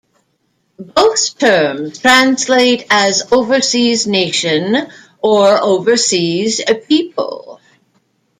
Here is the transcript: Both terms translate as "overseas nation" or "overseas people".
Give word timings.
Both 0.95 1.37
terms 1.37 1.99
translate 1.99 2.87
as 2.89 3.31
"overseas 3.31 4.07
nation" 4.07 4.91
or 5.21 5.55
"overseas 5.61 6.59
people". 6.87 7.59